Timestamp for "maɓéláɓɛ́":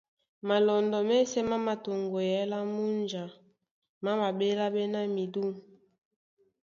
4.21-4.85